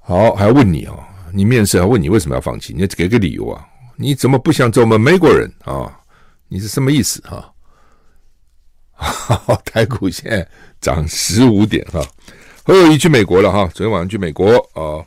[0.00, 0.98] 好，还要问你哦，
[1.32, 3.64] 你面试还问你为什么要放弃，你给个理由啊，
[3.96, 6.00] 你怎么不想做我们美国人啊？
[6.48, 7.52] 你是什么意思哈？
[9.66, 10.48] 台股现在
[10.80, 12.00] 涨十五点哈。
[12.64, 15.04] 侯友宜去美国了哈，昨天晚上去美国啊。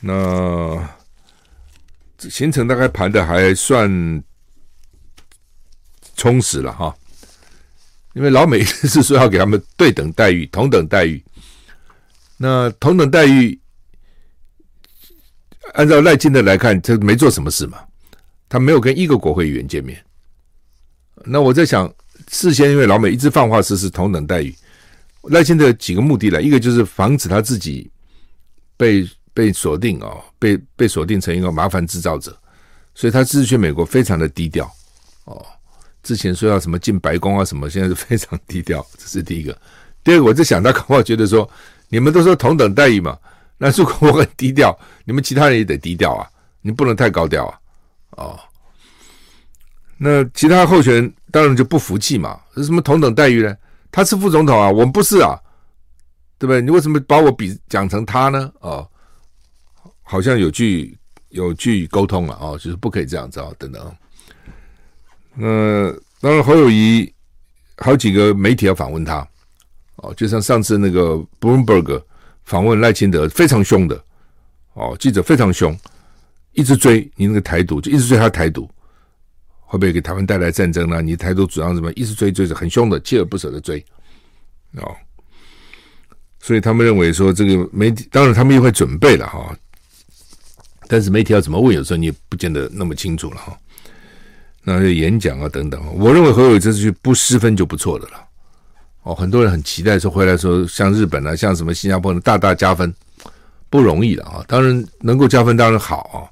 [0.00, 0.88] 那
[2.28, 3.88] 行程大概盘的还算
[6.16, 6.94] 充实了哈，
[8.14, 11.22] 因为老美是说要给他们对等待遇、同等待遇。
[12.36, 13.58] 那同等待遇，
[15.74, 17.78] 按照赖清德来看，他没做什么事嘛，
[18.48, 20.02] 他没有跟一个国会议员见面。
[21.24, 21.92] 那我在想，
[22.28, 24.54] 事先因为老美一直放话实施同等待遇，
[25.24, 27.90] 赖清德几个目的了，一个就是防止他自己
[28.76, 29.08] 被。
[29.34, 32.38] 被锁定哦，被被锁定成一个麻烦制造者，
[32.94, 34.70] 所以他这次去美国非常的低调
[35.24, 35.42] 哦。
[36.02, 39.56] 之前说要什么进白宫啊什么，现在是非常低调，这是第一个。
[40.04, 41.48] 第二个，我就想，到，我觉得说，
[41.88, 43.16] 你们都说同等待遇嘛，
[43.56, 46.28] 那如果我很低调，你们其他人也得低调啊，
[46.60, 47.58] 你不能太高调啊。
[48.10, 48.40] 哦，
[49.96, 53.56] 那其他候选人当然就不服气嘛，是什么同等待遇呢？
[53.90, 55.38] 他是副总统啊，我们不是啊，
[56.38, 56.60] 对不对？
[56.60, 58.52] 你为什么把我比讲成他呢？
[58.60, 58.88] 哦。
[60.04, 60.98] 好像有句
[61.30, 63.96] 有句沟通了哦，就是不可以这样子哦，等等。
[65.34, 67.12] 那当然侯友谊
[67.78, 69.26] 好几个媒体要访问他
[69.96, 72.02] 哦，就像上次那个 Bloomberg
[72.44, 74.04] 访问赖清德，非常凶的
[74.74, 75.76] 哦，记者非常凶，
[76.52, 78.68] 一直追你那个台独，就一直追他台独，
[79.60, 81.00] 会不会给台湾带来战争呢？
[81.00, 81.92] 你台独主张什么？
[81.92, 83.84] 一直追追着很凶的，锲而不舍的追
[84.76, 84.94] 哦。
[86.40, 89.56] 所以他们认为说这个媒体，当然他们也会准备了哈。
[90.88, 93.56] 但是媒体要怎么问，有时候你也不见得那么清楚了哈。
[94.64, 98.24] 那些演讲啊等等，我认为侯友宜这次去不失分就不错的了。
[99.02, 102.94] 哦，很多人很期待说回来说像日本啊，像什么新加坡的大大加分，
[103.68, 104.44] 不容易的啊。
[104.46, 106.30] 当然能够加分当然好啊，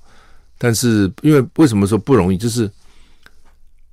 [0.57, 2.71] 但是因为为什么说不容易，就是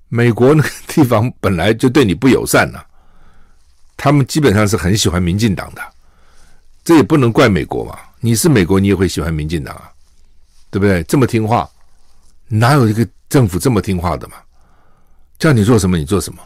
[0.10, 2.80] 美国那个地方本来就对你不友善呐，
[3.96, 5.82] 他们基本上是很喜欢民进党的，
[6.84, 7.98] 这也不能怪美国嘛。
[8.20, 9.92] 你是美国，你也会喜欢民进党啊。
[10.70, 11.02] 对不对？
[11.04, 11.68] 这么听话，
[12.48, 14.38] 哪有一个政府这么听话的嘛？
[15.38, 16.42] 叫你做什么你做什么，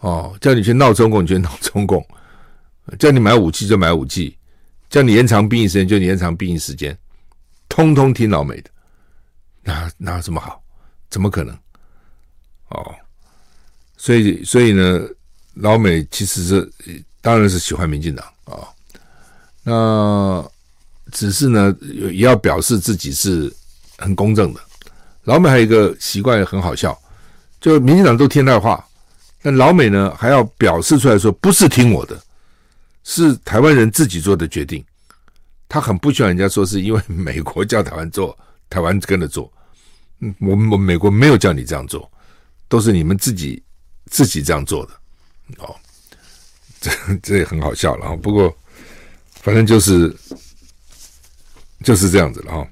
[0.00, 2.06] 哦，叫你去闹中共你去闹中共，
[2.98, 4.36] 叫你买武器就买武器，
[4.88, 6.96] 叫你延长兵役时间就延长兵役时间，
[7.68, 8.70] 通通听老美的，
[9.62, 10.62] 哪哪有这么好？
[11.10, 11.56] 怎么可能？
[12.68, 12.94] 哦，
[13.96, 15.00] 所以所以呢，
[15.54, 16.72] 老美其实是
[17.20, 18.68] 当然是喜欢民进党啊，哦，
[19.62, 20.50] 那。
[21.12, 23.50] 只是呢，也要表示自己是
[23.96, 24.60] 很公正的。
[25.26, 26.96] 老美还有一个习惯也很好笑，
[27.60, 28.84] 就民进党都听他的话，
[29.42, 32.20] 但老美呢还要表示出来说不是听我的，
[33.04, 34.84] 是台湾人自己做的决定。
[35.68, 38.36] 他很不喜欢人家说是因为美国叫台湾做，
[38.70, 39.52] 台湾跟着做。
[40.20, 42.10] 嗯，我们美国没有叫你这样做，
[42.68, 43.62] 都是你们自己
[44.06, 44.92] 自己这样做的。
[45.58, 45.74] 哦，
[46.80, 46.90] 这
[47.22, 48.16] 这也很好笑了啊。
[48.16, 48.56] 不过
[49.42, 50.16] 反正就是。
[51.84, 52.66] 就是这样子了哈，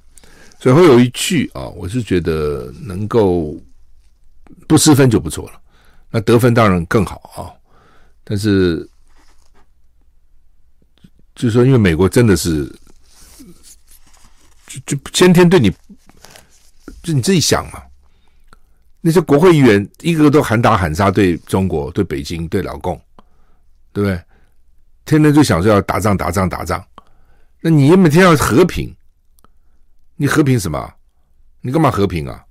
[0.65, 3.55] 最后有一句啊，我是觉得能够
[4.67, 5.61] 不失分就不错了，
[6.09, 7.53] 那得分当然更好啊。
[8.25, 8.79] 但是
[11.35, 12.65] 就是说，因为美国真的是
[14.67, 15.71] 就就先天对你，
[17.03, 17.83] 就你自己想嘛，
[19.03, 22.99] 那些国会议员一个个都喊打喊杀，对中国、对北京、对老共，
[23.93, 24.19] 对不对？
[25.05, 26.83] 天天就想说要打仗、打仗、打仗。
[27.61, 28.97] 那你每天要和平，
[30.17, 30.95] 你和平什么？
[31.61, 32.45] 你干嘛和平啊？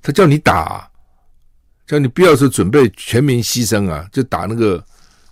[0.00, 0.90] 他叫你打，
[1.86, 4.82] 叫你不要说准备全民牺牲啊，就打那个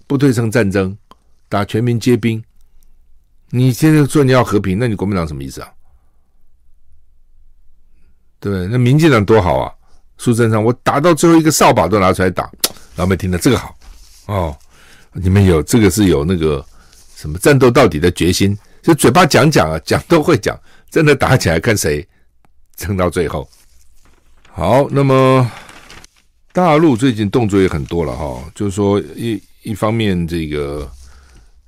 [0.06, 0.96] 不对称战争，
[1.48, 2.42] 打全民皆兵。
[3.48, 5.72] 你现在说你要和平，那你国民党什么意思啊？
[8.38, 8.66] 对不对？
[8.66, 9.72] 那民进党多好啊！
[10.18, 12.50] 苏贞昌，我打到最后一个扫把都拿出来打，
[12.96, 13.76] 老美听了这个好
[14.26, 14.56] 哦。
[15.12, 16.64] 你们有这个是有那个
[17.14, 18.56] 什么战斗到底的决心，
[18.86, 20.56] 就嘴巴讲讲啊，讲都会讲，
[20.88, 22.06] 真的打起来看谁
[22.76, 23.48] 撑到最后。
[24.44, 25.50] 好，那么
[26.52, 30.88] 大陆最近动作也很多了哈，就是说一一方面这个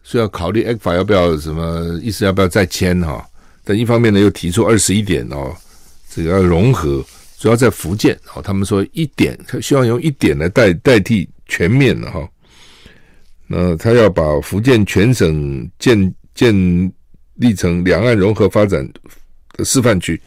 [0.05, 3.29] 是要考虑 ECFA 要不要什么意思，要不要再签哈？
[3.65, 5.53] 但一方面呢又提出二十一点哦，
[6.09, 7.05] 这个要融合，
[7.37, 12.29] 主要在福建哦，他们说一点，他希望用一点来代代替全面的哈。
[13.49, 16.93] 那他要把福建全省建建
[17.39, 18.89] 历成两岸融合发展
[19.55, 20.21] 的示范区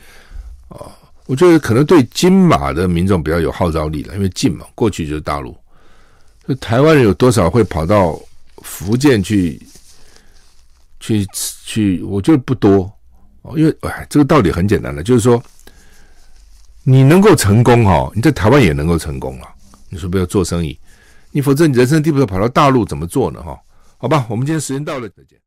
[0.69, 0.91] 啊，
[1.25, 5.55] 我觉得可能对金马的民众比较有号召力了，因为近嘛，过去就是大陆。
[6.59, 8.19] 台湾人有多少会跑到
[8.57, 9.61] 福建去
[10.99, 11.25] 去
[11.65, 12.01] 去？
[12.03, 12.91] 我觉得不多
[13.43, 15.41] 哦，因为哎，这个道理很简单的，就是说，
[16.83, 19.47] 你能够成功哈，你在台湾也能够成功了。
[19.89, 20.77] 你说不要做生意，
[21.31, 23.41] 你否则你人生地不熟，跑到大陆怎么做呢？
[23.41, 23.57] 哈，
[23.97, 25.40] 好吧，我们今天时间到了，再见。